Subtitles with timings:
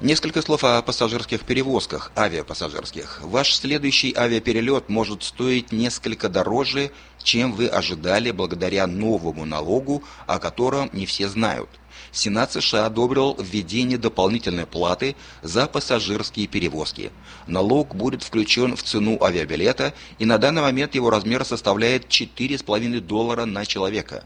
[0.00, 3.20] Несколько слов о пассажирских перевозках, авиапассажирских.
[3.22, 6.90] Ваш следующий авиаперелет может стоить несколько дороже,
[7.22, 11.68] чем вы ожидали благодаря новому налогу, о котором не все знают.
[12.12, 17.10] Сенат США одобрил введение дополнительной платы за пассажирские перевозки.
[17.46, 23.44] Налог будет включен в цену авиабилета, и на данный момент его размер составляет 4,5 доллара
[23.44, 24.24] на человека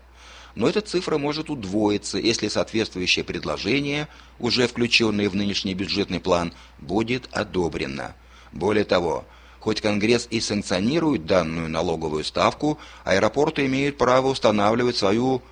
[0.54, 4.08] но эта цифра может удвоиться, если соответствующее предложение,
[4.38, 8.14] уже включенное в нынешний бюджетный план, будет одобрено.
[8.52, 9.24] Более того,
[9.58, 15.42] хоть Конгресс и санкционирует данную налоговую ставку, аэропорты имеют право устанавливать свою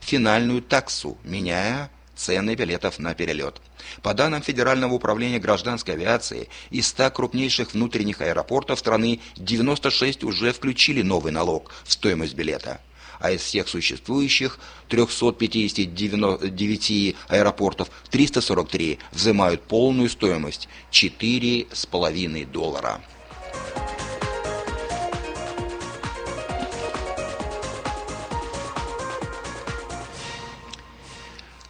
[0.00, 3.60] финальную таксу, меняя цены билетов на перелет.
[4.02, 11.02] По данным Федерального управления гражданской авиации, из 100 крупнейших внутренних аэропортов страны 96 уже включили
[11.02, 12.80] новый налог в стоимость билета
[13.22, 14.58] а из всех существующих
[14.88, 23.00] 359 аэропортов 343 взимают полную стоимость 4,5 доллара.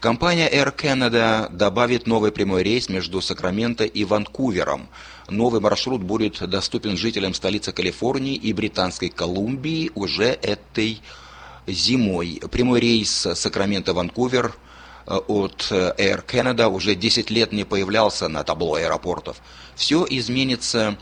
[0.02, 4.88] Компания Air Canada добавит новый прямой рейс между Сакраменто и Ванкувером.
[5.28, 11.00] Новый маршрут будет доступен жителям столицы Калифорнии и Британской Колумбии уже этой
[11.66, 12.40] зимой.
[12.50, 14.52] Прямой рейс Сакраменто-Ванкувер
[15.06, 19.38] э, от э, Air Canada уже 10 лет не появлялся на табло аэропортов.
[19.74, 20.96] Все изменится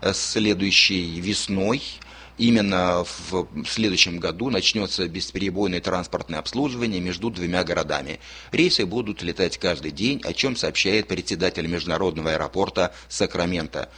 [0.00, 1.82] э, следующей весной.
[2.36, 8.18] Именно в следующем году начнется бесперебойное транспортное обслуживание между двумя городами.
[8.50, 13.88] Рейсы будут летать каждый день, о чем сообщает председатель международного аэропорта Сакраменто.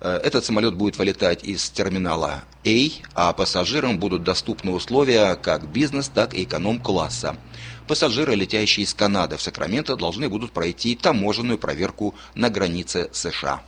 [0.00, 6.08] Э, этот самолет будет вылетать из терминала A, а пассажирам будут доступны условия как бизнес,
[6.08, 7.36] так и эконом-класса.
[7.86, 13.62] Пассажиры, летящие из Канады в Сакраменто, должны будут пройти таможенную проверку на границе США.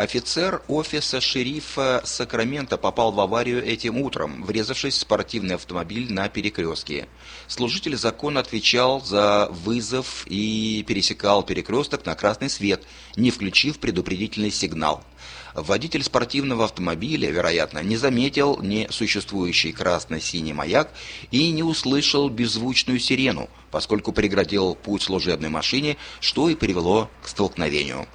[0.00, 7.06] Офицер офиса шерифа Сакрамента попал в аварию этим утром, врезавшись в спортивный автомобиль на перекрестке.
[7.48, 12.82] Служитель закона отвечал за вызов и пересекал перекресток на красный свет,
[13.16, 15.04] не включив предупредительный сигнал.
[15.52, 20.90] Водитель спортивного автомобиля, вероятно, не заметил несуществующий красно-синий маяк
[21.30, 28.08] и не услышал беззвучную сирену, поскольку преградил путь служебной машине, что и привело к столкновению.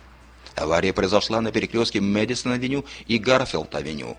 [0.55, 4.17] Авария произошла на перекрестке Мэдисон-авеню и Гарфилд-авеню.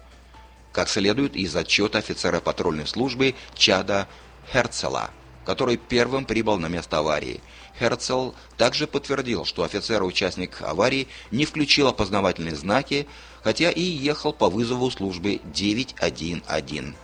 [0.72, 4.06] Как следует из отчета офицера патрульной службы Чада
[4.52, 5.10] Херцела,
[5.46, 7.40] который первым прибыл на место аварии.
[7.78, 13.06] Херцел также подтвердил, что офицер-участник аварии не включил опознавательные знаки,
[13.42, 16.94] хотя и ехал по вызову службы 911.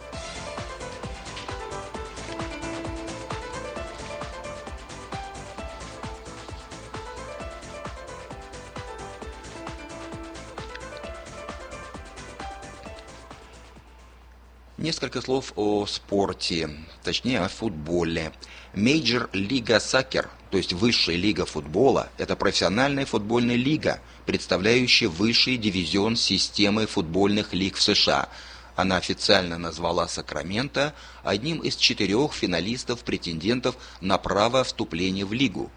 [14.78, 16.70] Несколько слов о спорте,
[17.04, 18.32] точнее о футболе.
[18.72, 26.16] Major League Soccer, то есть высшая лига футбола, это профессиональная футбольная лига, представляющая высший дивизион
[26.16, 28.30] системы футбольных лиг в США.
[28.74, 35.70] Она официально назвала Сакраменто одним из четырех финалистов-претендентов на право вступления в лигу.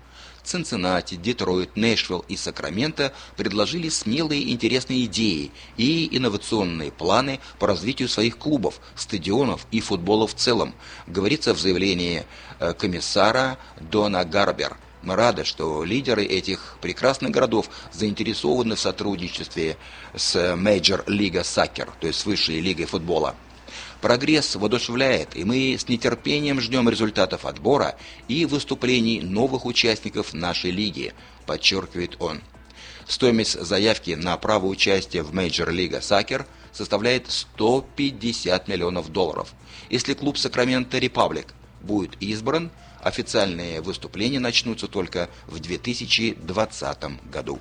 [0.45, 8.37] Цинциннати, Детройт, Нэшвилл и Сакраменто предложили смелые интересные идеи и инновационные планы по развитию своих
[8.37, 10.73] клубов, стадионов и футбола в целом,
[11.07, 12.25] говорится в заявлении
[12.59, 14.77] э, комиссара Дона Гарбер.
[15.01, 19.77] Мы рады, что лидеры этих прекрасных городов заинтересованы в сотрудничестве
[20.15, 23.35] с Major League Soccer, то есть с высшей лигой футбола.
[24.01, 27.95] Прогресс воодушевляет, и мы с нетерпением ждем результатов отбора
[28.27, 31.13] и выступлений новых участников нашей лиги,
[31.45, 32.41] подчеркивает он.
[33.07, 39.53] Стоимость заявки на право участия в Major League Soccer составляет 150 миллионов долларов.
[39.89, 42.71] Если клуб Сакраменто Репаблик будет избран,
[43.01, 47.59] официальные выступления начнутся только в 2020 году.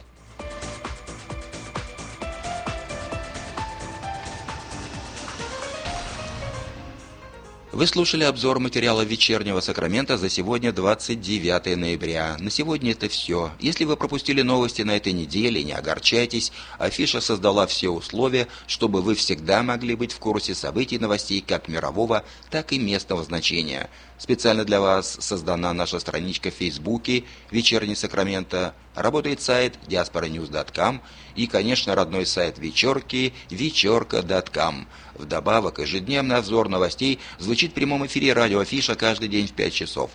[7.75, 12.37] Вы слушали обзор материала вечернего Сакрамента за сегодня 29 ноября.
[12.39, 13.51] На сегодня это все.
[13.59, 16.53] Если вы пропустили новости на этой неделе, не огорчайтесь.
[16.79, 22.23] Афиша создала все условия, чтобы вы всегда могли быть в курсе событий новостей как мирового,
[22.49, 23.91] так и местного значения.
[24.25, 28.75] Специально для вас создана наша страничка в Фейсбуке «Вечерний Сакраменто».
[28.95, 31.03] Работает сайт diasporanews.com
[31.37, 34.89] и, конечно, родной сайт вечерки вечерка.com.
[35.17, 40.11] Вдобавок, ежедневный обзор новостей звучит в прямом эфире радио Афиша каждый день в 5 часов.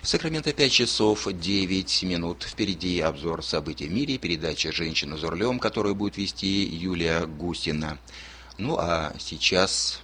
[0.05, 2.43] В Сакраменто 5 часов 9 минут.
[2.43, 7.97] Впереди обзор событий в мире, передача «Женщина за рулем», которую будет вести Юлия Гусина.
[8.59, 10.03] Ну а сейчас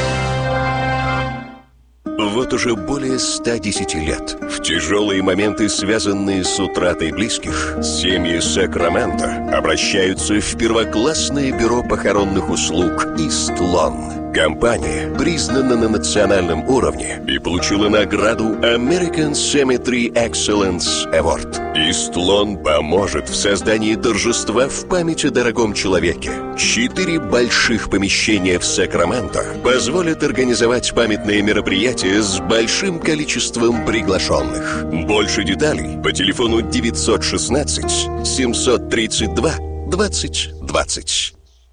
[2.23, 10.39] Вот уже более 110 лет в тяжелые моменты, связанные с утратой близких, семьи Сакрамента обращаются
[10.39, 14.20] в первоклассное бюро похоронных услуг «Истлон».
[14.33, 21.59] Компания признана на национальном уровне и получила награду American Cemetery Excellence Award.
[21.89, 26.31] Истлон поможет в создании торжества в память о дорогом человеке.
[26.57, 34.85] Четыре больших помещения в Сакраменто позволят организовать памятные мероприятия с большим количеством приглашенных.
[35.07, 39.51] Больше деталей по телефону 916 732
[39.89, 41.40] 2020.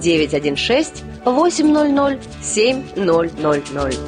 [0.00, 3.98] 916 800 7000.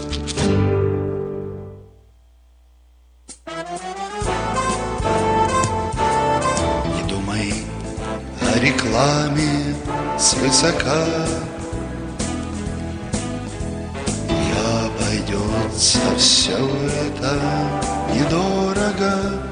[6.87, 7.53] Не думай
[8.41, 9.75] о рекламе
[10.19, 11.05] свысока.
[14.29, 14.33] И
[14.87, 16.59] обойдется все
[17.07, 17.39] это
[18.15, 19.43] недорого.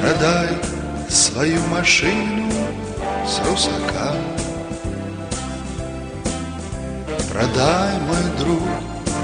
[0.00, 0.48] Продай
[1.08, 2.50] свою машину
[3.26, 4.12] с русака.
[7.32, 8.62] Продай, мой друг,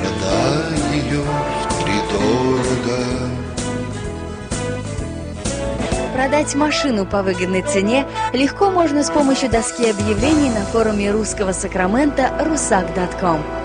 [0.00, 1.23] продай ее
[1.69, 3.30] втридорого.
[6.14, 12.33] Продать машину по выгодной цене легко можно с помощью доски объявлений на форуме русского Сакрамента
[12.40, 13.60] rusak.com.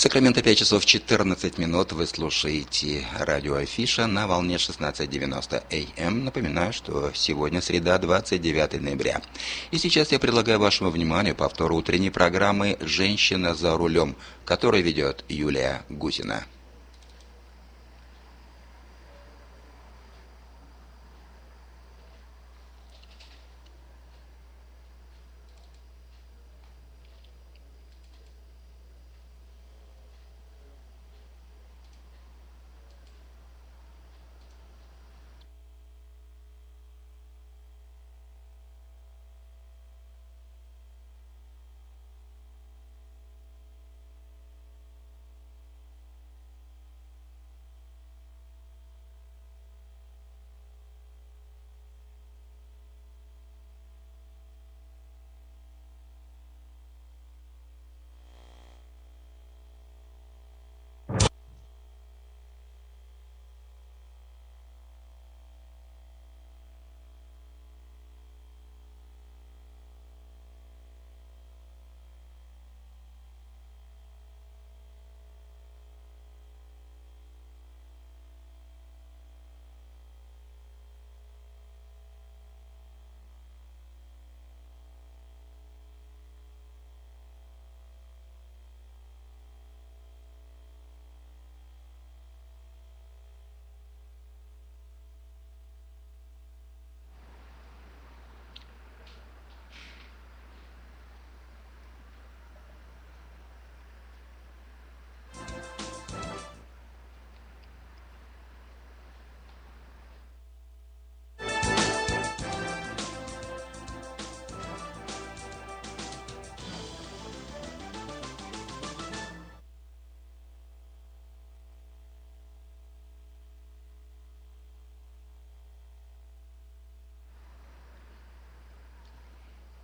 [0.00, 1.92] Сакраменто 5 часов 14 минут.
[1.92, 5.62] Вы слушаете радио Афиша на волне 16.90
[5.98, 6.24] АМ.
[6.24, 9.20] Напоминаю, что сегодня среда, 29 ноября.
[9.70, 14.16] И сейчас я предлагаю вашему вниманию повтор утренней программы «Женщина за рулем»,
[14.46, 16.46] которую ведет Юлия Гусина.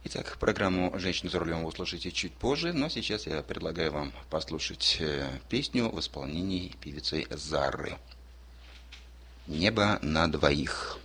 [0.09, 4.99] Итак, программу «Женщина за рулем» вы услышите чуть позже, но сейчас я предлагаю вам послушать
[5.01, 7.99] э, песню в исполнении певицы Зары.
[9.49, 11.01] «Небо на двоих».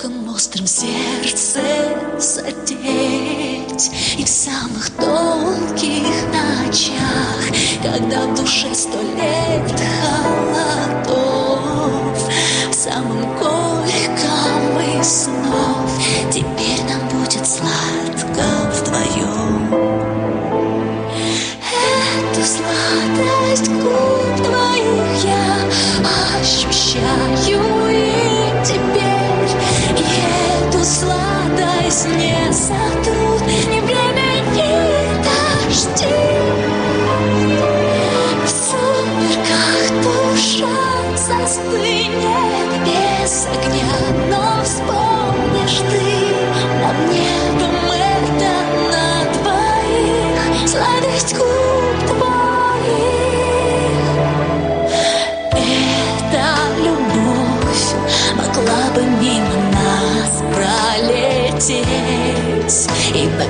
[0.00, 1.60] Осколком острым сердце
[2.18, 3.90] задеть.
[4.18, 7.42] И в самых долгих ночах,
[7.82, 10.29] когда в душе сто лет холодов,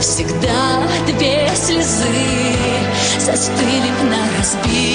[0.01, 2.07] И навсегда две слезы
[3.19, 4.90] Застыли на разбитом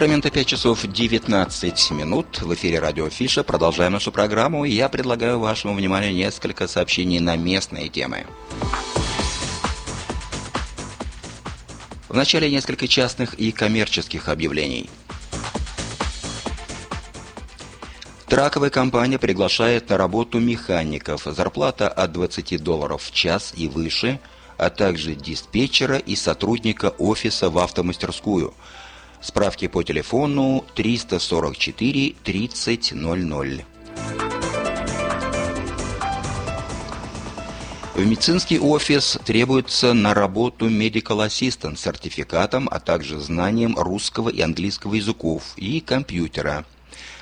[0.00, 2.40] Сакраменто 5 часов 19 минут.
[2.40, 3.44] В эфире радио Фиша.
[3.44, 4.64] Продолжаем нашу программу.
[4.64, 8.24] Я предлагаю вашему вниманию несколько сообщений на местные темы.
[12.08, 14.88] Вначале несколько частных и коммерческих объявлений.
[18.26, 21.24] Траковая компания приглашает на работу механиков.
[21.26, 24.18] Зарплата от 20 долларов в час и выше,
[24.56, 28.54] а также диспетчера и сотрудника офиса в автомастерскую.
[29.20, 33.64] Справки по телефону 344 3000.
[37.94, 44.40] В медицинский офис требуется на работу Medical Assistant с сертификатом, а также знанием русского и
[44.40, 46.64] английского языков и компьютера.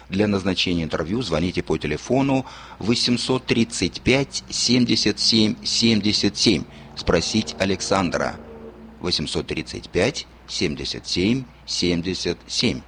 [0.08, 2.46] Для назначения интервью звоните по телефону
[2.78, 6.64] 835 77 77.
[6.96, 8.36] Спросить Александра.
[9.00, 12.80] 835 77 77.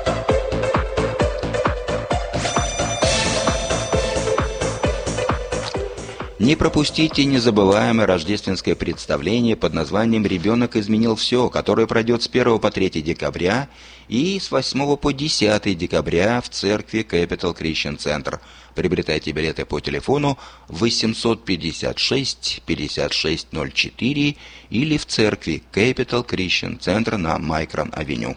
[6.42, 12.68] Не пропустите незабываемое рождественское представление под названием «Ребенок изменил все», которое пройдет с 1 по
[12.72, 13.68] 3 декабря
[14.08, 18.40] и с 8 по 10 декабря в церкви Capital Christian Center.
[18.74, 24.36] Приобретайте билеты по телефону 856 5604
[24.70, 28.36] или в церкви Capital Christian Center на Майкран-авеню.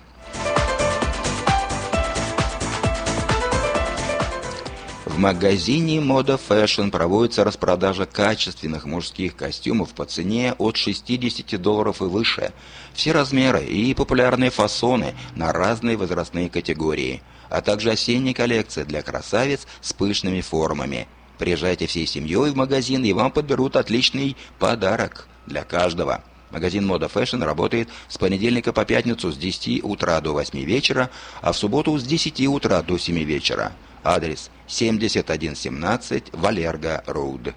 [5.16, 12.04] В магазине Moda Fashion проводится распродажа качественных мужских костюмов по цене от 60 долларов и
[12.04, 12.52] выше.
[12.94, 19.68] Все размеры и популярные фасоны на разные возрастные категории, а также осенняя коллекция для красавиц
[19.80, 21.08] с пышными формами.
[21.38, 26.26] Приезжайте всей семьей в магазин и вам подберут отличный подарок для каждого.
[26.52, 31.10] Магазин Moda Fashion работает с понедельника по пятницу с 10 утра до 8 вечера,
[31.42, 33.72] а в субботу с 10 утра до 7 вечера.
[34.06, 37.56] Адрес 7117 Walerga Road.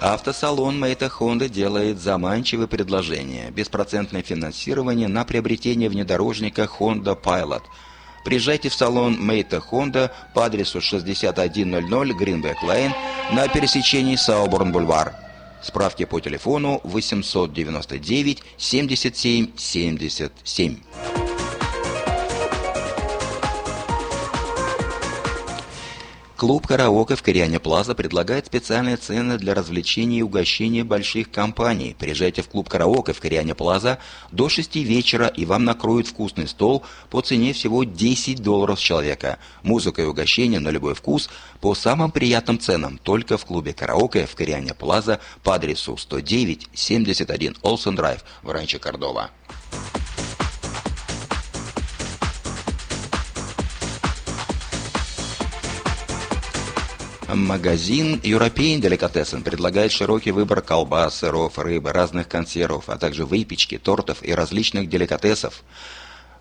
[0.00, 3.50] Автосалон Maita Honda делает заманчивое предложение.
[3.50, 7.62] Беспроцентное финансирование на приобретение внедорожника Honda Pilot.
[8.24, 12.92] Приезжайте в салон Maita Honda по адресу 6100 Greenback Lane
[13.32, 15.21] на пересечении Сауборн-Бульвар.
[15.62, 21.21] Справки по телефону 899 77 77.
[26.42, 31.94] Клуб «Караоке» в Кориане Плаза предлагает специальные цены для развлечений и угощения больших компаний.
[31.96, 34.00] Приезжайте в клуб «Караоке» в Кориане Плаза
[34.32, 39.38] до 6 вечера, и вам накроют вкусный стол по цене всего 10 долларов с человека.
[39.62, 44.34] Музыка и угощения на любой вкус по самым приятным ценам только в клубе «Караоке» в
[44.34, 49.30] Кориане Плаза по адресу 109 71 Олсен Драйв в Ранчо Кордова.
[57.34, 64.22] Магазин European Delicatessen предлагает широкий выбор колбас, сыров, рыбы, разных консервов, а также выпечки, тортов
[64.22, 65.62] и различных деликатесов.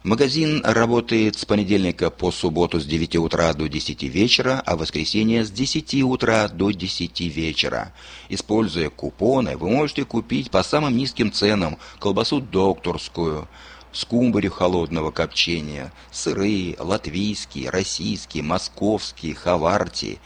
[0.03, 5.45] Магазин работает с понедельника по субботу с 9 утра до 10 вечера, а в воскресенье
[5.45, 7.93] с 10 утра до 10 вечера.
[8.27, 13.47] Используя купоны, вы можете купить по самым низким ценам колбасу докторскую,
[13.93, 20.19] скумбрию холодного копчения, сыры, латвийские, российские, московские, хаварти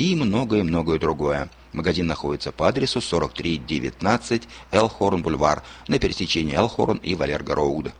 [0.00, 1.50] и многое-многое другое.
[1.74, 7.92] Магазин находится по адресу 4319 Элхорн Бульвар на пересечении Элхорн и Валерго Роуд.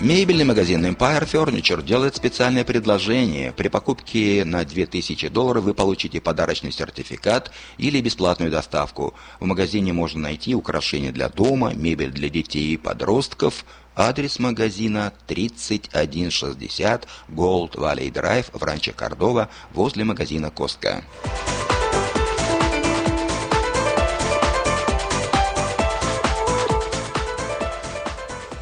[0.00, 3.52] Мебельный магазин Empire Furniture делает специальное предложение.
[3.52, 9.14] При покупке на 2000 долларов вы получите подарочный сертификат или бесплатную доставку.
[9.40, 13.64] В магазине можно найти украшения для дома, мебель для детей и подростков.
[13.98, 21.02] Адрес магазина 3160 Gold Valley Drive в Ранче Кордова возле магазина Коска.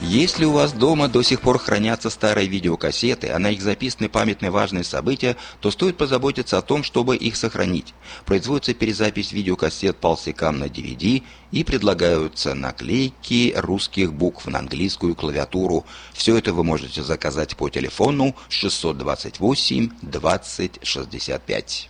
[0.08, 4.52] Если у вас дома до сих пор хранятся старые видеокассеты, а на их записаны памятные
[4.52, 7.92] важные события, то стоит позаботиться о том, чтобы их сохранить.
[8.24, 15.84] Производится перезапись видеокассет полсекам на DVD и предлагаются наклейки русских букв на английскую клавиатуру.
[16.12, 21.88] Все это вы можете заказать по телефону 628 20 65.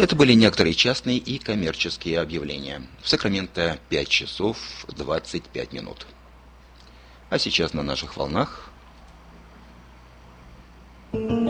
[0.00, 2.80] Это были некоторые частные и коммерческие объявления.
[3.02, 4.56] В Сакраменто 5 часов
[4.88, 6.06] 25 минут.
[7.28, 8.70] А сейчас на наших волнах
[11.12, 11.49] Новый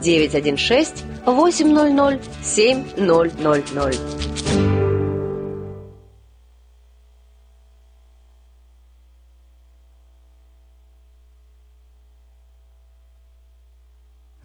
[0.00, 4.48] 916 800 7000.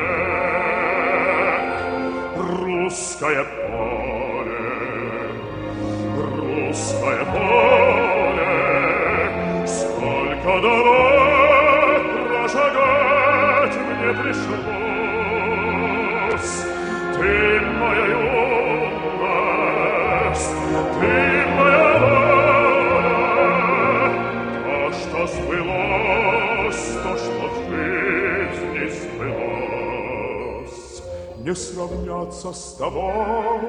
[2.37, 4.61] Русское поле
[6.71, 8.53] русское поле,
[9.67, 14.74] сколько дорог прошагать мне пришлось.
[31.46, 33.62] не сравняться с тобой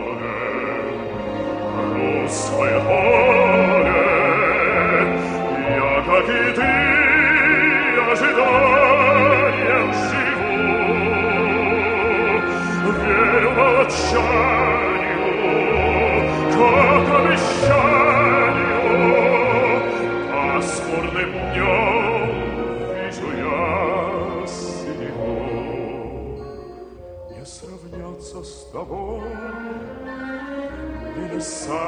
[2.23, 3.22] русское поле.
[13.83, 15.27] Молчанию,
[16.53, 17.83] как обещанию.
[20.31, 22.31] Пасмурным днем
[22.95, 23.57] вижу я
[24.47, 25.35] синеву.
[27.31, 29.31] Не сравняться с тобой
[31.16, 31.83] ни леса.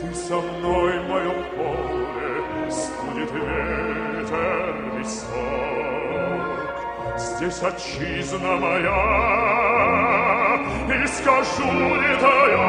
[0.00, 5.73] Ты со мной, мое поле, студит ветер висок.
[7.36, 8.94] Здесь отчизна моя,
[10.88, 12.68] и скажу не тая.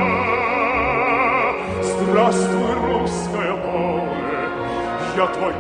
[1.83, 4.49] Здравствуй, русское поле,
[5.17, 5.53] я твой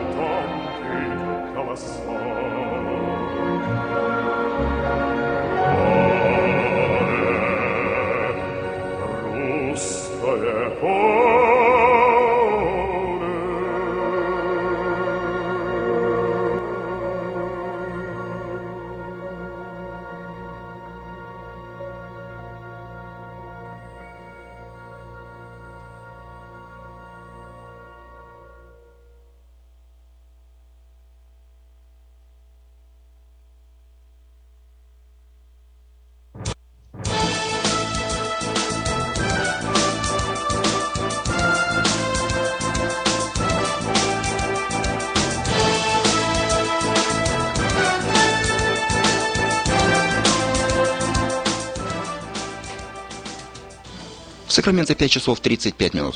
[54.55, 56.15] Сакраменто 5 часов 35 минут.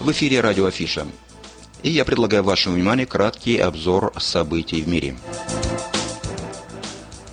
[0.00, 1.06] В эфире радио Афиша.
[1.82, 5.14] И я предлагаю вашему вниманию краткий обзор событий в мире.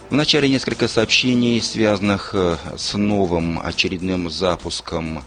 [0.10, 5.24] В начале несколько сообщений, связанных э, с новым очередным запуском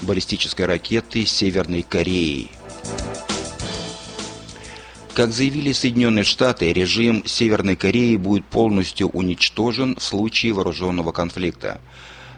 [0.00, 2.52] баллистической ракеты Северной Кореи.
[5.12, 11.80] Как заявили Соединенные Штаты, режим Северной Кореи будет полностью уничтожен в случае вооруженного конфликта.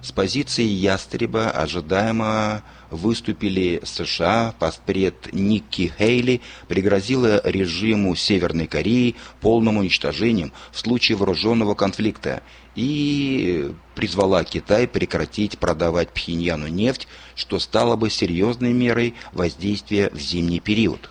[0.05, 10.53] С позиции ястреба ожидаемо выступили США, постпред Никки Хейли пригрозила режиму Северной Кореи полным уничтожением
[10.73, 12.43] в случае вооруженного конфликта
[12.75, 20.61] и призвала Китай прекратить продавать Пхеньяну нефть, что стало бы серьезной мерой воздействия в зимний
[20.61, 21.09] период.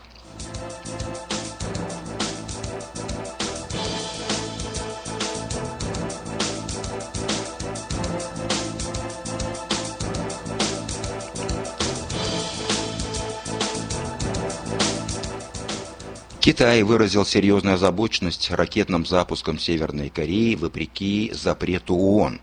[16.44, 22.42] Китай выразил серьезную озабоченность ракетным запуском Северной Кореи вопреки запрету ООН.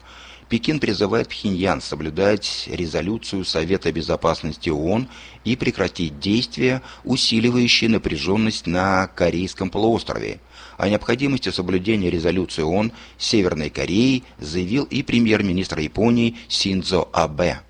[0.49, 5.07] Пекин призывает Пхеньян соблюдать резолюцию Совета Безопасности ООН
[5.45, 10.41] и прекратить действия, усиливающие напряженность на Корейском полуострове.
[10.79, 17.61] О необходимости соблюдения резолюции ООН Северной Кореи заявил и премьер-министр Японии Синдзо Абе.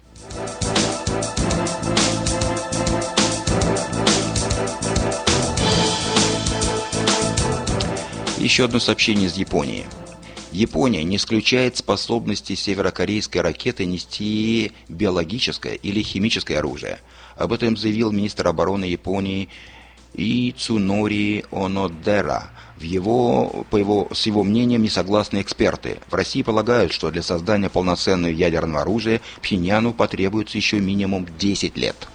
[8.40, 9.84] Еще одно сообщение из Японии.
[10.50, 17.00] Япония не исключает способности северокорейской ракеты нести биологическое или химическое оружие.
[17.36, 19.50] Об этом заявил министр обороны Японии
[20.14, 22.50] Ицунори Онодера.
[22.78, 25.98] В его, по его, с его мнением не согласны эксперты.
[26.08, 32.08] В России полагают, что для создания полноценного ядерного оружия Пхеньяну потребуется еще минимум 10 лет.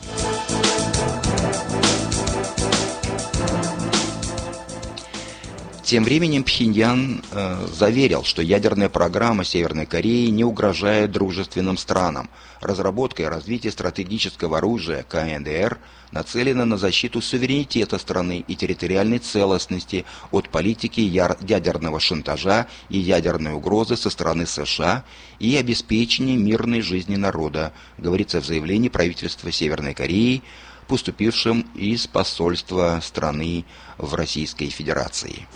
[5.86, 12.28] Тем временем Пхеньян э, заверил, что ядерная программа Северной Кореи не угрожает дружественным странам.
[12.60, 15.78] Разработка и развитие стратегического оружия КНДР
[16.12, 23.96] нацелена на защиту суверенитета страны и территориальной целостности от политики ядерного шантажа и ядерной угрозы
[23.96, 25.04] со стороны США
[25.38, 30.42] и обеспечения мирной жизни народа, говорится в заявлении правительства Северной Кореи,
[30.88, 33.66] поступившим из посольства страны
[33.98, 35.48] в Российской Федерации.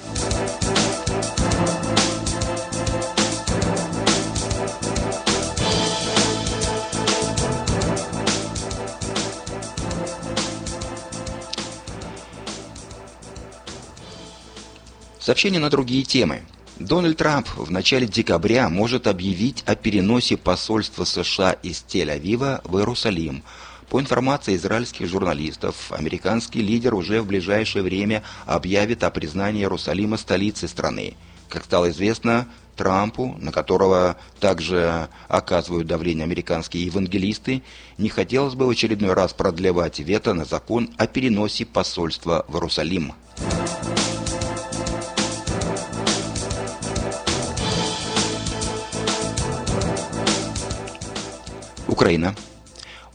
[15.19, 16.41] Сообщение на другие темы.
[16.79, 23.43] Дональд Трамп в начале декабря может объявить о переносе посольства США из Тель-Авива в Иерусалим–
[23.89, 30.69] по информации израильских журналистов, американский лидер уже в ближайшее время объявит о признании Иерусалима столицей
[30.69, 31.15] страны.
[31.49, 37.63] Как стало известно, Трампу, на которого также оказывают давление американские евангелисты,
[37.97, 43.13] не хотелось бы в очередной раз продлевать вето на закон о переносе посольства в Иерусалим.
[51.87, 52.35] Украина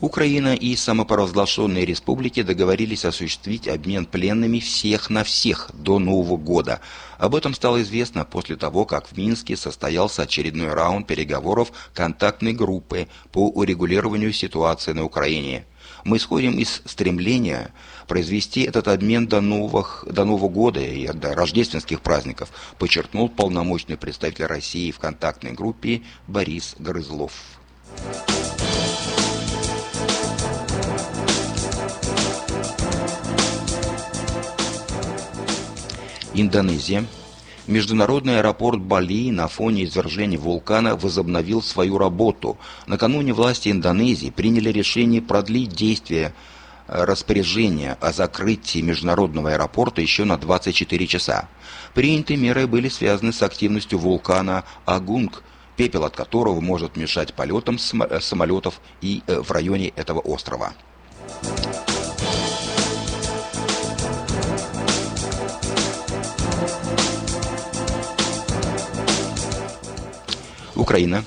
[0.05, 6.81] Украина и самопровозглашенные республики договорились осуществить обмен пленными всех на всех до Нового года.
[7.17, 13.09] Об этом стало известно после того, как в Минске состоялся очередной раунд переговоров контактной группы
[13.33, 15.65] по урегулированию ситуации на Украине.
[16.05, 17.73] Мы исходим из стремления
[18.07, 24.45] произвести этот обмен до, новых, до Нового года и до рождественских праздников, подчеркнул полномочный представитель
[24.45, 27.33] России в контактной группе Борис Грызлов.
[36.35, 37.07] Индонезия.
[37.67, 42.59] Международный аэропорт Бали на фоне извержения вулкана возобновил свою работу.
[42.87, 46.35] Накануне власти Индонезии приняли решение продлить действие
[46.89, 51.49] э, распоряжения о закрытии международного аэропорта еще на 24 часа.
[51.95, 55.43] Принятые меры были связаны с активностью вулкана Агунг,
[55.77, 60.75] пепел от которого может мешать полетам э, самолетов и э, в районе этого острова.
[70.85, 71.25] Украина.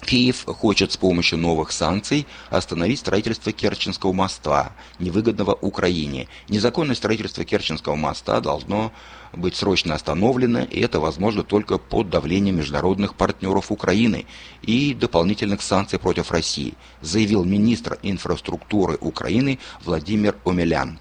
[0.00, 6.26] Киев хочет с помощью новых санкций остановить строительство Керченского моста, невыгодного Украине.
[6.48, 8.92] Незаконное строительство Керченского моста должно
[9.34, 14.24] быть срочно остановлено, и это возможно только под давлением международных партнеров Украины
[14.62, 20.98] и дополнительных санкций против России, заявил министр инфраструктуры Украины Владимир Омелян.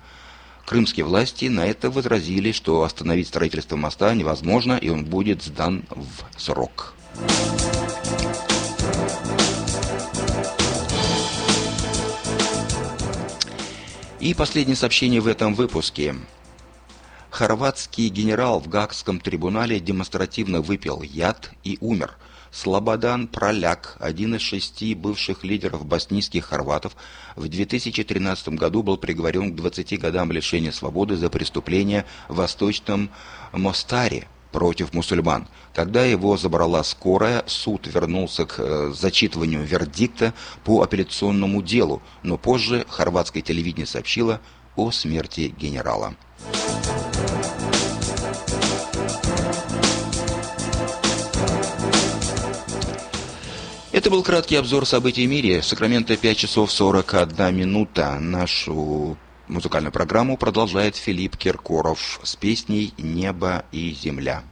[0.65, 6.41] Крымские власти на это возразили, что остановить строительство моста невозможно, и он будет сдан в
[6.41, 6.95] срок.
[14.25, 16.15] И последнее сообщение в этом выпуске.
[17.29, 22.17] Хорватский генерал в Гаагском трибунале демонстративно выпил яд и умер.
[22.51, 26.95] Слободан Проляк, один из шести бывших лидеров боснийских хорватов,
[27.35, 33.11] в 2013 году был приговорен к 20 годам лишения свободы за преступление в Восточном
[33.51, 35.49] Мостаре против мусульман.
[35.73, 40.33] Когда его забрала скорая, суд вернулся к э, зачитыванию вердикта
[40.63, 44.39] по апелляционному делу, но позже хорватское телевидение сообщило
[44.77, 46.15] о смерти генерала.
[53.91, 55.61] Это был краткий обзор событий в мире.
[55.61, 58.19] Сакраменто 5 часов 41 минута.
[58.21, 59.17] Нашу
[59.47, 64.43] музыкальную программу продолжает Филипп Киркоров с песней «Небо и земля».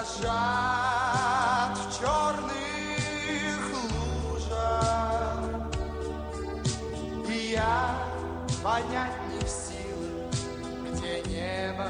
[0.00, 3.60] Дрожат в черных
[3.92, 5.40] лужах.
[7.28, 7.96] И я
[8.62, 10.32] понять не в силах,
[10.92, 11.88] где небо,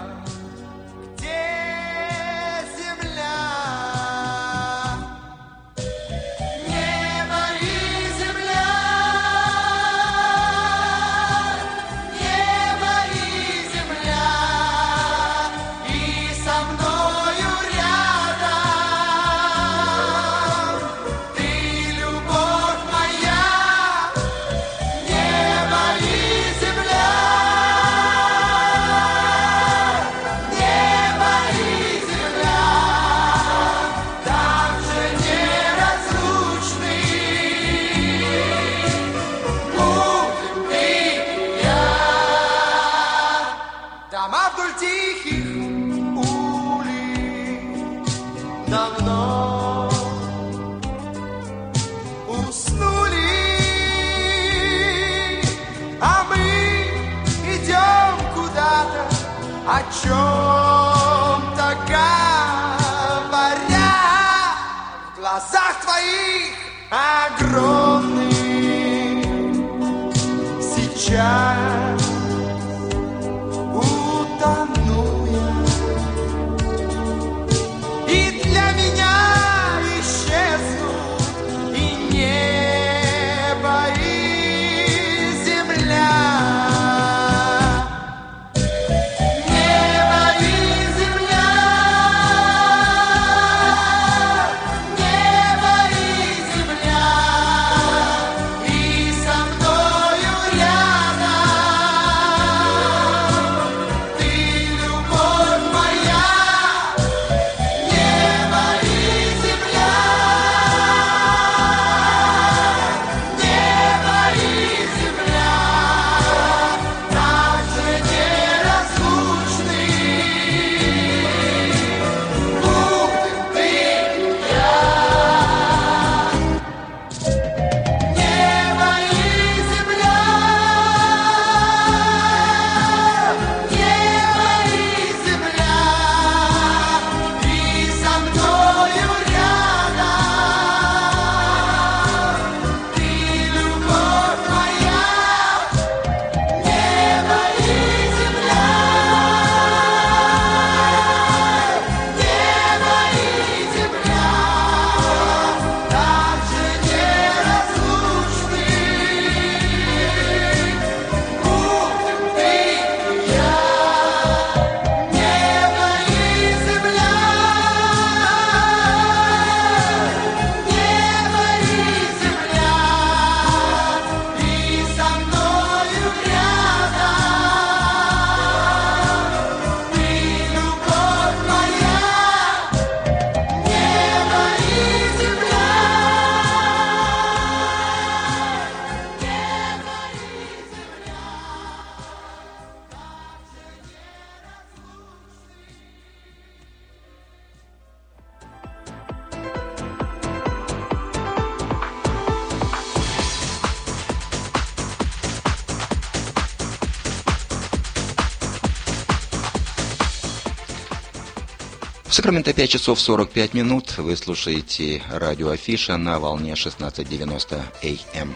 [212.11, 213.97] Сакраменто 5 часов 45 минут.
[213.99, 218.35] Вы слушаете радио Афиша на волне 1690 АМ.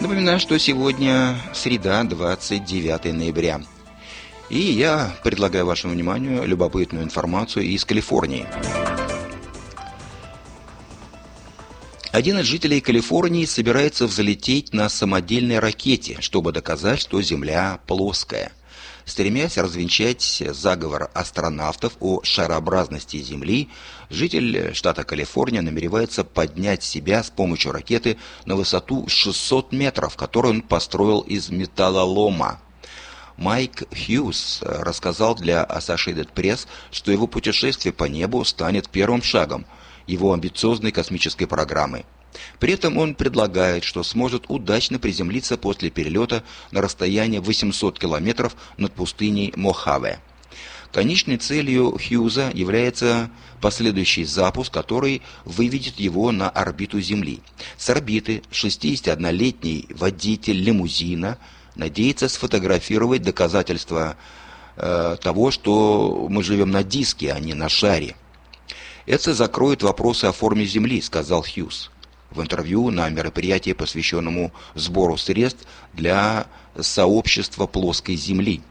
[0.00, 3.62] Напоминаю, что сегодня среда, 29 ноября.
[4.50, 8.48] И я предлагаю вашему вниманию любопытную информацию из Калифорнии.
[12.10, 18.50] Один из жителей Калифорнии собирается взлететь на самодельной ракете, чтобы доказать, что Земля плоская.
[19.06, 23.70] Стремясь развенчать заговор астронавтов о шарообразности Земли,
[24.10, 30.60] житель штата Калифорния намеревается поднять себя с помощью ракеты на высоту 600 метров, которую он
[30.60, 32.60] построил из металлолома.
[33.36, 39.66] Майк Хьюз рассказал для Associated Press, что его путешествие по небу станет первым шагом
[40.08, 42.06] его амбициозной космической программы.
[42.58, 48.92] При этом он предлагает, что сможет удачно приземлиться после перелета на расстояние 800 километров над
[48.92, 50.20] пустыней Мохаве.
[50.92, 53.30] Конечной целью Хьюза является
[53.60, 57.40] последующий запуск, который выведет его на орбиту Земли.
[57.76, 61.38] С орбиты 61-летний водитель лимузина
[61.74, 64.16] надеется сфотографировать доказательства
[64.76, 68.16] э, того, что мы живем на диске, а не на шаре.
[69.04, 71.90] Это закроет вопросы о форме Земли, сказал Хьюз
[72.30, 76.46] в интервью на мероприятии, посвященному сбору средств для
[76.78, 78.62] сообщества плоской Земли.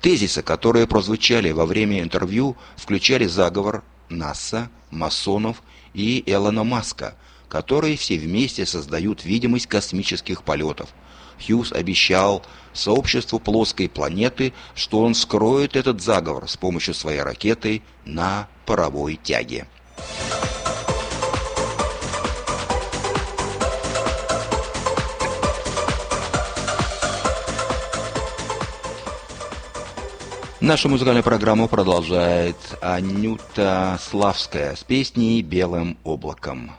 [0.00, 5.62] Тезисы, которые прозвучали во время интервью, включали заговор НАСА, масонов
[5.94, 7.14] и Элона Маска,
[7.48, 10.90] которые все вместе создают видимость космических полетов.
[11.44, 18.48] Хьюз обещал сообществу плоской планеты, что он скроет этот заговор с помощью своей ракеты на
[18.66, 19.66] паровой тяге.
[30.60, 36.72] Нашу музыкальную программу продолжает Анюта Славская с песней «Белым облаком».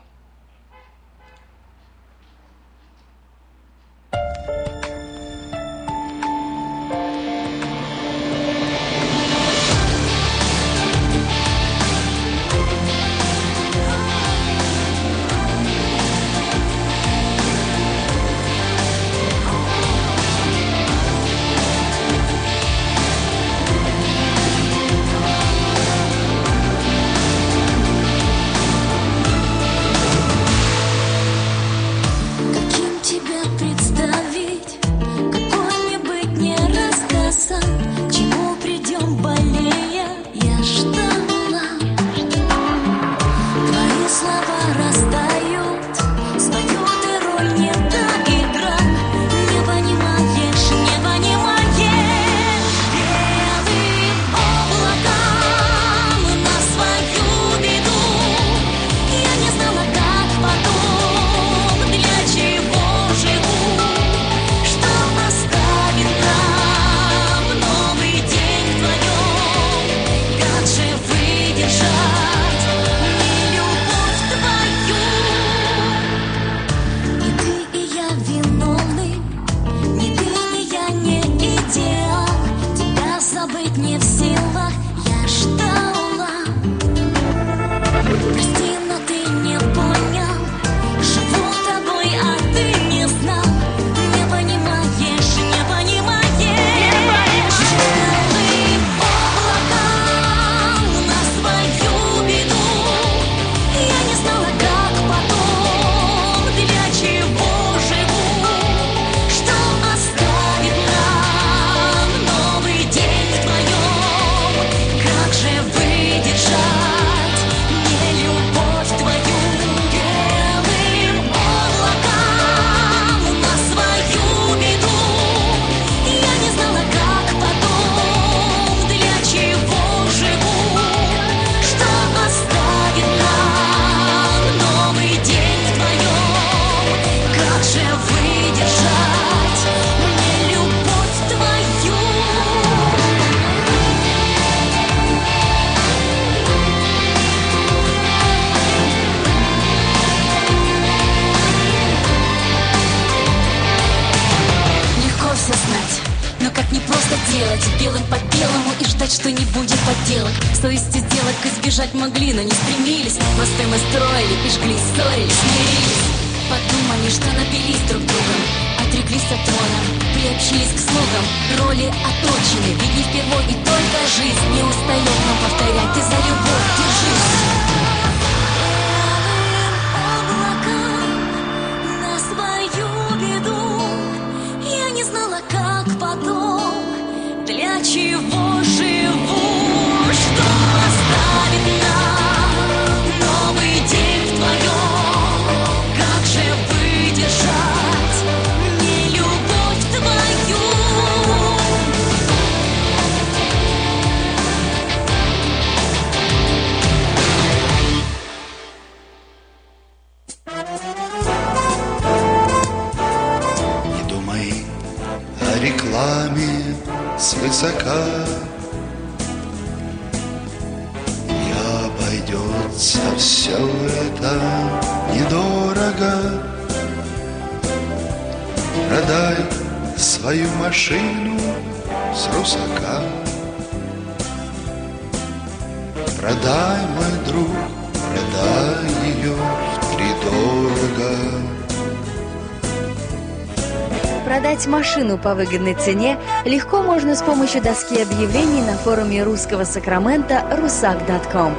[244.62, 250.46] Продать машину по выгодной цене легко можно с помощью доски объявлений на форуме русского Сакрамента
[250.52, 251.56] rusak.com.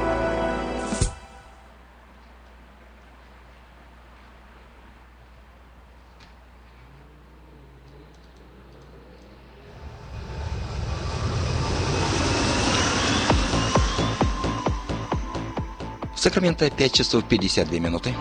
[16.15, 18.13] Сакраменто 5 часов 52 минуты.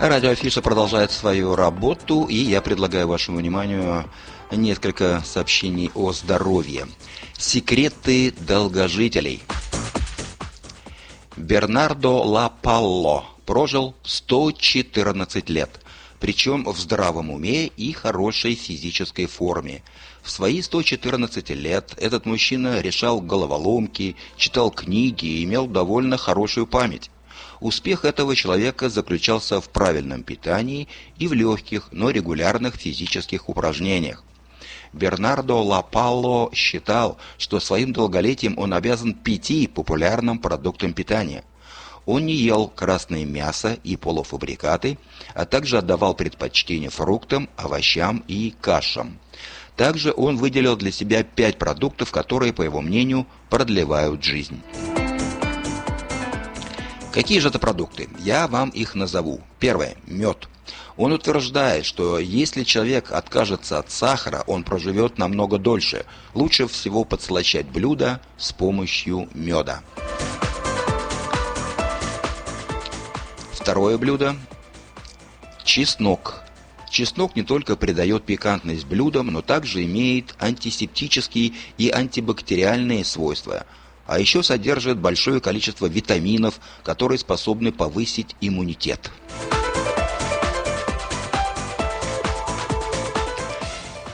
[0.00, 4.10] Радио Афиша продолжает свою работу, и я предлагаю вашему вниманию
[4.50, 6.86] несколько сообщений о здоровье.
[7.36, 9.42] Секреты долгожителей.
[11.36, 15.84] Бернардо Лапалло прожил 114 лет,
[16.18, 19.82] причем в здравом уме и хорошей физической форме.
[20.22, 27.10] В свои 114 лет этот мужчина решал головоломки, читал книги и имел довольно хорошую память.
[27.60, 30.88] Успех этого человека заключался в правильном питании
[31.18, 34.24] и в легких, но регулярных физических упражнениях.
[34.92, 41.44] Бернардо Лапалло считал, что своим долголетием он обязан пяти популярным продуктам питания.
[42.06, 44.98] Он не ел красное мясо и полуфабрикаты,
[45.34, 49.18] а также отдавал предпочтение фруктам, овощам и кашам.
[49.76, 54.60] Также он выделил для себя пять продуктов, которые, по его мнению, продлевают жизнь.
[57.12, 58.08] Какие же это продукты?
[58.20, 59.40] Я вам их назову.
[59.58, 59.96] Первое.
[60.06, 60.48] Мед.
[60.96, 66.06] Он утверждает, что если человек откажется от сахара, он проживет намного дольше.
[66.34, 69.82] Лучше всего подслащать блюда с помощью меда.
[73.54, 74.36] Второе блюдо.
[75.64, 76.42] Чеснок.
[76.90, 83.66] Чеснок не только придает пикантность блюдам, но также имеет антисептические и антибактериальные свойства–
[84.10, 89.08] а еще содержит большое количество витаминов, которые способны повысить иммунитет.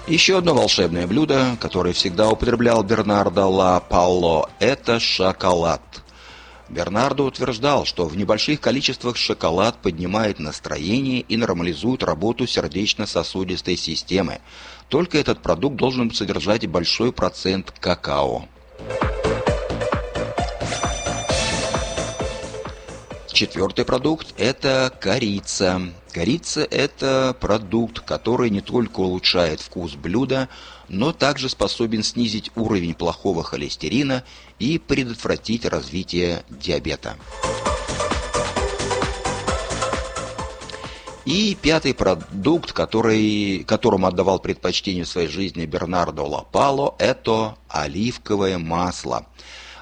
[0.07, 5.80] Еще одно волшебное блюдо, которое всегда употреблял Бернардо Ла Палло, это шоколад.
[6.68, 14.40] Бернардо утверждал, что в небольших количествах шоколад поднимает настроение и нормализует работу сердечно-сосудистой системы.
[14.90, 18.47] Только этот продукт должен содержать большой процент какао.
[23.37, 25.82] Четвертый продукт– это корица.
[26.11, 30.49] Корица– это продукт, который не только улучшает вкус блюда,
[30.89, 34.24] но также способен снизить уровень плохого холестерина
[34.59, 37.18] и предотвратить развитие диабета.
[41.26, 49.26] И пятый продукт, который, которому отдавал предпочтение в своей жизни Бернардо Лапало, это оливковое масло.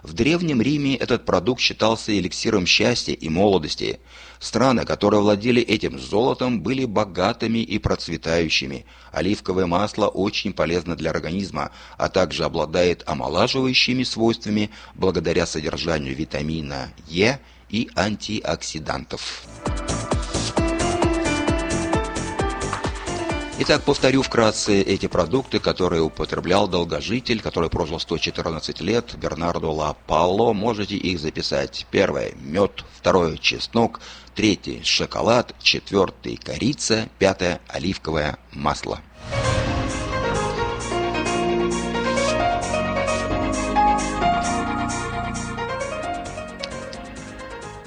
[0.05, 4.01] В Древнем Риме этот продукт считался эликсиром счастья и молодости.
[4.39, 8.85] Страны, которые владели этим золотом, были богатыми и процветающими.
[9.13, 17.41] Оливковое масло очень полезно для организма, а также обладает омолаживающими свойствами благодаря содержанию витамина Е
[17.71, 19.47] и антиоксидантов.
[23.57, 30.53] Итак, повторю вкратце эти продукты, которые употреблял долгожитель, который прожил 114 лет, Бернардо Ла Пало.
[30.53, 31.87] Можете их записать.
[31.93, 34.01] Первое– мед, второе– чеснок,
[34.35, 39.01] третье– шоколад, четвертое– корица, пятое– оливковое масло.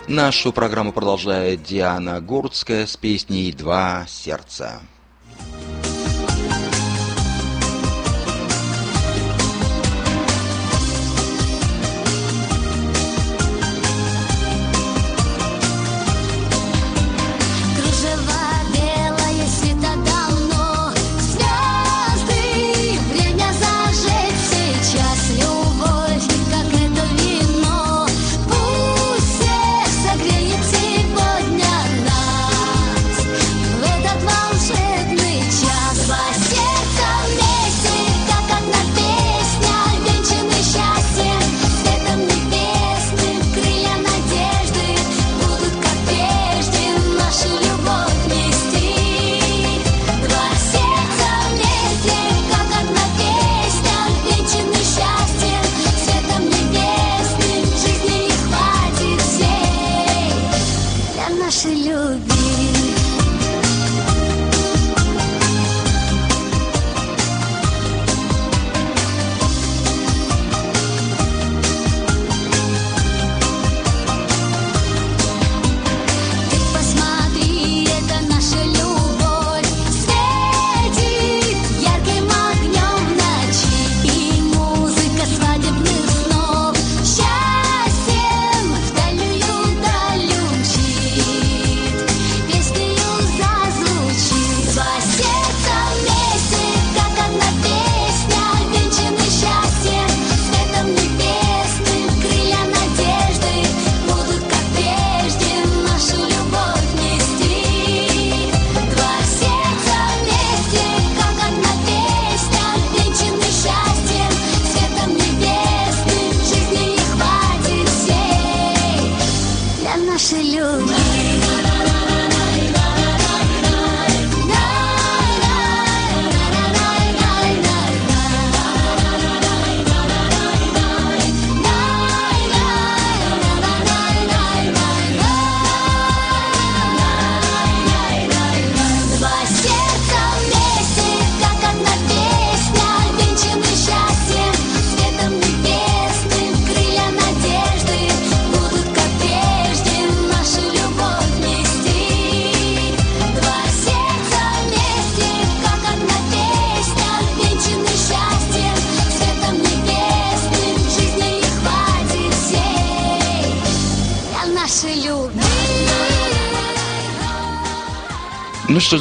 [0.07, 4.79] Нашу программу продолжает Диана Гурцкая с песней «Два сердца».
[61.47, 62.96] να σε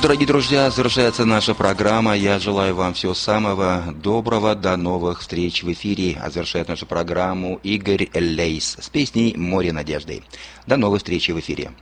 [0.07, 2.17] дорогие друзья, завершается наша программа.
[2.17, 4.55] Я желаю вам всего самого доброго.
[4.55, 6.17] До новых встреч в эфире.
[6.23, 10.23] А завершает нашу программу Игорь Лейс с песней «Море надежды».
[10.65, 11.73] До новых встреч в эфире.